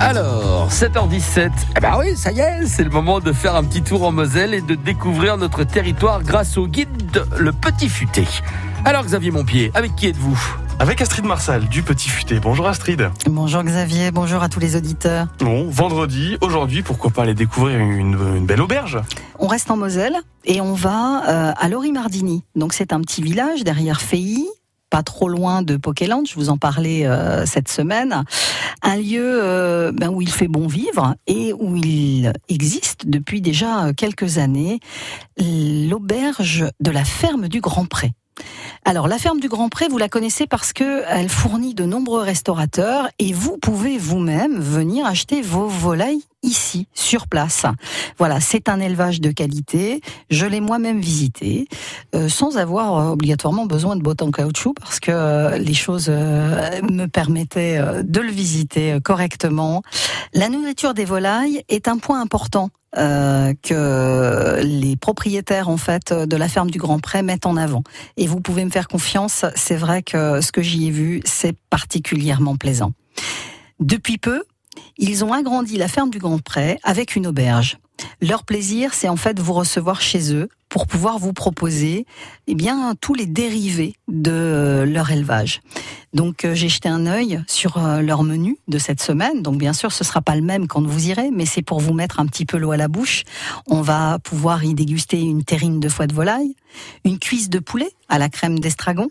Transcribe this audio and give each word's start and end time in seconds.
Alors, 0.00 0.70
7h17, 0.70 1.50
eh 1.76 1.80
ben 1.80 1.96
oui, 1.98 2.16
ça 2.16 2.30
y 2.30 2.38
est, 2.38 2.66
c'est 2.66 2.84
le 2.84 2.90
moment 2.90 3.18
de 3.18 3.32
faire 3.32 3.56
un 3.56 3.64
petit 3.64 3.82
tour 3.82 4.06
en 4.06 4.12
Moselle 4.12 4.54
et 4.54 4.60
de 4.60 4.76
découvrir 4.76 5.36
notre 5.36 5.64
territoire 5.64 6.22
grâce 6.22 6.56
au 6.56 6.68
guide 6.68 7.24
Le 7.36 7.52
Petit 7.52 7.88
Futé. 7.88 8.24
Alors 8.84 9.04
Xavier 9.04 9.32
Montpied, 9.32 9.72
avec 9.74 9.96
qui 9.96 10.06
êtes-vous? 10.06 10.38
Avec 10.78 11.00
Astrid 11.00 11.24
Marsal 11.24 11.66
du 11.66 11.82
Petit 11.82 12.08
Futé. 12.08 12.38
Bonjour 12.38 12.68
Astrid. 12.68 13.10
Bonjour 13.28 13.64
Xavier, 13.64 14.12
bonjour 14.12 14.40
à 14.40 14.48
tous 14.48 14.60
les 14.60 14.76
auditeurs. 14.76 15.26
Bon, 15.40 15.68
vendredi, 15.68 16.38
aujourd'hui, 16.40 16.82
pourquoi 16.82 17.10
pas 17.10 17.22
aller 17.22 17.34
découvrir 17.34 17.80
une, 17.80 18.12
une, 18.36 18.46
belle 18.46 18.60
auberge? 18.62 19.00
On 19.40 19.48
reste 19.48 19.68
en 19.72 19.76
Moselle 19.76 20.16
et 20.44 20.60
on 20.60 20.74
va 20.74 21.24
euh, 21.28 21.52
à 21.56 21.68
Lori-Mardini. 21.68 22.44
Donc 22.54 22.72
c'est 22.72 22.92
un 22.92 23.00
petit 23.00 23.20
village 23.20 23.64
derrière 23.64 24.00
Feilly, 24.00 24.46
pas 24.90 25.02
trop 25.02 25.28
loin 25.28 25.62
de 25.62 25.76
Pokéland, 25.76 26.24
je 26.26 26.34
vous 26.34 26.48
en 26.50 26.56
parlais 26.56 27.06
euh, 27.06 27.46
cette 27.46 27.68
semaine, 27.68 28.24
un 28.82 28.96
lieu 28.96 29.40
euh, 29.42 29.92
ben, 29.92 30.08
où 30.08 30.22
il 30.22 30.30
fait 30.30 30.48
bon 30.48 30.66
vivre 30.66 31.14
et 31.26 31.52
où 31.52 31.76
il 31.76 32.32
existe 32.48 33.06
depuis 33.06 33.40
déjà 33.40 33.92
quelques 33.96 34.38
années 34.38 34.80
l'auberge 35.38 36.66
de 36.80 36.90
la 36.90 37.04
ferme 37.04 37.48
du 37.48 37.60
Grand 37.60 37.86
Pré. 37.86 38.12
Alors 38.84 39.08
la 39.08 39.18
ferme 39.18 39.40
du 39.40 39.48
Grand 39.48 39.68
Pré, 39.68 39.88
vous 39.88 39.98
la 39.98 40.08
connaissez 40.08 40.46
parce 40.46 40.72
que 40.72 41.02
elle 41.08 41.28
fournit 41.28 41.74
de 41.74 41.84
nombreux 41.84 42.22
restaurateurs 42.22 43.08
et 43.18 43.32
vous 43.32 43.58
pouvez 43.58 43.98
vous-même 43.98 44.58
venir 44.58 45.06
acheter 45.06 45.42
vos 45.42 45.66
volailles 45.66 46.22
ici, 46.42 46.86
sur 46.94 47.26
place. 47.26 47.64
Voilà, 48.18 48.40
c'est 48.40 48.68
un 48.68 48.80
élevage 48.80 49.20
de 49.20 49.30
qualité. 49.30 50.00
Je 50.30 50.46
l'ai 50.46 50.60
moi-même 50.60 51.00
visité, 51.00 51.66
euh, 52.14 52.28
sans 52.28 52.58
avoir 52.58 52.96
euh, 52.96 53.12
obligatoirement 53.12 53.66
besoin 53.66 53.96
de 53.96 54.02
bottes 54.02 54.22
en 54.22 54.30
caoutchouc, 54.30 54.74
parce 54.74 55.00
que 55.00 55.10
euh, 55.10 55.58
les 55.58 55.74
choses 55.74 56.08
me 56.08 57.06
permettaient 57.06 57.80
de 58.02 58.20
le 58.20 58.30
visiter 58.30 58.98
correctement. 59.02 59.82
La 60.34 60.48
nourriture 60.48 60.94
des 60.94 61.04
volailles 61.04 61.62
est 61.68 61.88
un 61.88 61.98
point 61.98 62.20
important 62.20 62.70
euh, 62.96 63.52
que 63.62 64.60
les 64.62 64.96
propriétaires 64.96 65.68
en 65.68 65.76
fait 65.76 66.14
de 66.14 66.36
la 66.36 66.48
ferme 66.48 66.70
du 66.70 66.78
Grand 66.78 66.98
Pré 66.98 67.22
mettent 67.22 67.44
en 67.44 67.58
avant. 67.58 67.82
Et 68.16 68.26
vous 68.26 68.40
pouvez 68.40 68.64
me 68.64 68.70
faire 68.70 68.88
confiance, 68.88 69.44
c'est 69.56 69.76
vrai 69.76 70.02
que 70.02 70.40
ce 70.40 70.52
que 70.52 70.62
j'y 70.62 70.86
ai 70.86 70.90
vu, 70.90 71.20
c'est 71.26 71.54
particulièrement 71.68 72.56
plaisant. 72.56 72.92
Depuis 73.78 74.16
peu, 74.16 74.42
ils 74.98 75.24
ont 75.24 75.32
agrandi 75.32 75.76
la 75.76 75.88
ferme 75.88 76.10
du 76.10 76.18
Grand 76.18 76.42
Pré 76.42 76.78
avec 76.82 77.16
une 77.16 77.26
auberge. 77.26 77.78
Leur 78.20 78.44
plaisir, 78.44 78.94
c'est 78.94 79.08
en 79.08 79.16
fait 79.16 79.38
vous 79.40 79.52
recevoir 79.52 80.00
chez 80.00 80.32
eux 80.34 80.48
pour 80.68 80.86
pouvoir 80.86 81.18
vous 81.18 81.32
proposer 81.32 82.06
eh 82.46 82.54
bien 82.54 82.94
tous 83.00 83.14
les 83.14 83.26
dérivés 83.26 83.94
de 84.06 84.84
leur 84.86 85.10
élevage. 85.10 85.60
Donc 86.12 86.44
euh, 86.44 86.54
j'ai 86.54 86.68
jeté 86.68 86.88
un 86.88 87.06
œil 87.06 87.42
sur 87.46 87.78
euh, 87.78 88.00
leur 88.00 88.22
menu 88.22 88.58
de 88.68 88.78
cette 88.78 89.02
semaine. 89.02 89.42
Donc 89.42 89.58
bien 89.58 89.72
sûr, 89.72 89.92
ce 89.92 90.04
sera 90.04 90.20
pas 90.20 90.36
le 90.36 90.42
même 90.42 90.66
quand 90.66 90.86
vous 90.86 91.08
irez, 91.08 91.30
mais 91.30 91.46
c'est 91.46 91.62
pour 91.62 91.80
vous 91.80 91.94
mettre 91.94 92.20
un 92.20 92.26
petit 92.26 92.44
peu 92.44 92.58
l'eau 92.58 92.72
à 92.72 92.76
la 92.76 92.88
bouche. 92.88 93.24
On 93.66 93.82
va 93.82 94.18
pouvoir 94.18 94.64
y 94.64 94.74
déguster 94.74 95.20
une 95.20 95.44
terrine 95.44 95.80
de 95.80 95.88
foie 95.88 96.06
de 96.06 96.14
volaille, 96.14 96.54
une 97.04 97.18
cuisse 97.18 97.48
de 97.48 97.58
poulet 97.58 97.90
à 98.08 98.18
la 98.18 98.28
crème 98.28 98.58
d'estragon. 98.58 99.10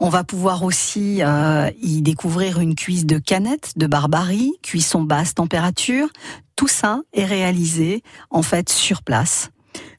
On 0.00 0.08
va 0.08 0.24
pouvoir 0.24 0.62
aussi 0.62 1.22
euh, 1.22 1.70
y 1.80 2.02
découvrir 2.02 2.60
une 2.60 2.74
cuisse 2.74 3.06
de 3.06 3.18
canette 3.18 3.72
de 3.76 3.86
barbarie, 3.86 4.52
cuisson 4.62 5.02
basse 5.02 5.34
température. 5.34 6.08
Tout 6.56 6.68
ça 6.68 7.00
est 7.12 7.24
réalisé 7.24 8.02
en 8.30 8.42
fait 8.42 8.68
sur 8.68 9.02
place 9.02 9.50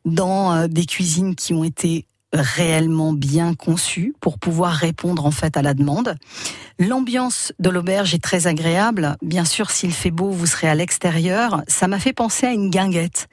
dans 0.05 0.67
des 0.67 0.85
cuisines 0.85 1.35
qui 1.35 1.53
ont 1.53 1.63
été 1.63 2.07
réellement 2.39 3.13
bien 3.13 3.53
conçu 3.53 4.13
pour 4.19 4.39
pouvoir 4.39 4.73
répondre 4.73 5.25
en 5.25 5.31
fait 5.31 5.57
à 5.57 5.61
la 5.61 5.73
demande. 5.73 6.15
L'ambiance 6.77 7.53
de 7.59 7.69
l'auberge 7.69 8.13
est 8.13 8.23
très 8.23 8.47
agréable. 8.47 9.15
Bien 9.21 9.45
sûr, 9.45 9.71
s'il 9.71 9.93
fait 9.93 10.11
beau, 10.11 10.29
vous 10.31 10.45
serez 10.45 10.67
à 10.67 10.75
l'extérieur. 10.75 11.63
Ça 11.67 11.87
m'a 11.87 11.99
fait 11.99 12.13
penser 12.13 12.45
à 12.45 12.51
une 12.51 12.69
guinguette. 12.69 13.27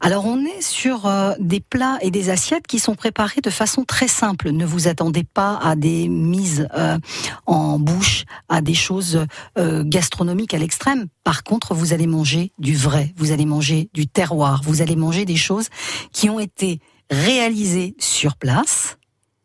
Alors 0.00 0.26
on 0.26 0.44
est 0.44 0.62
sur 0.62 1.06
euh, 1.06 1.32
des 1.38 1.60
plats 1.60 1.98
et 2.00 2.10
des 2.10 2.30
assiettes 2.30 2.66
qui 2.66 2.78
sont 2.78 2.94
préparés 2.94 3.40
de 3.42 3.50
façon 3.50 3.84
très 3.84 4.08
simple. 4.08 4.50
Ne 4.50 4.64
vous 4.64 4.88
attendez 4.88 5.24
pas 5.24 5.58
à 5.62 5.76
des 5.76 6.08
mises 6.08 6.68
euh, 6.76 6.98
en 7.46 7.78
bouche, 7.78 8.24
à 8.48 8.60
des 8.60 8.74
choses 8.74 9.26
euh, 9.58 9.82
gastronomiques 9.84 10.54
à 10.54 10.58
l'extrême. 10.58 11.06
Par 11.24 11.42
contre, 11.42 11.74
vous 11.74 11.92
allez 11.92 12.06
manger 12.06 12.52
du 12.58 12.76
vrai, 12.76 13.12
vous 13.16 13.32
allez 13.32 13.46
manger 13.46 13.90
du 13.92 14.06
terroir, 14.06 14.60
vous 14.64 14.80
allez 14.80 14.96
manger 14.96 15.24
des 15.24 15.36
choses 15.36 15.68
qui 16.12 16.30
ont 16.30 16.40
été 16.40 16.80
réalisé 17.10 17.94
sur 17.98 18.36
place 18.36 18.96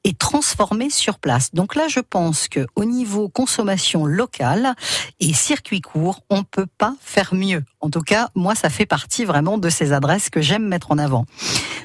et 0.04 0.14
transformé 0.14 0.90
sur 0.90 1.20
place. 1.20 1.54
Donc 1.54 1.76
là, 1.76 1.88
je 1.88 2.00
pense 2.00 2.48
que 2.48 2.66
au 2.76 2.86
niveau 2.86 3.30
consommation 3.30 4.06
locale 4.06 4.74
et 5.20 5.34
circuit 5.34 5.82
court, 5.82 6.22
on 6.30 6.44
peut 6.44 6.66
pas 6.78 6.96
faire 7.02 7.36
mieux. 7.36 7.64
En 7.82 7.90
tout 7.90 8.02
cas, 8.02 8.30
moi, 8.36 8.56
ça 8.56 8.70
fait 8.70 8.86
partie 8.86 9.26
vraiment 9.26 9.58
de 9.58 9.70
ces 9.70 9.94
adresses 9.94 10.30
que 10.30 10.42
j'aime 10.42 10.68
mettre 10.68 10.92
en 10.92 10.98
avant. 10.98 11.26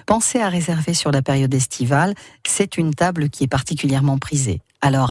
Pensez 0.07 0.41
à 0.41 0.49
réserver 0.49 0.95
sur 0.95 1.11
la 1.11 1.21
période 1.21 1.53
estivale. 1.53 2.15
C'est 2.47 2.79
une 2.79 2.95
table 2.95 3.29
qui 3.29 3.45
est 3.45 3.49
particulièrement 3.49 4.19
prisée. 4.19 4.61
Alors, 4.81 5.05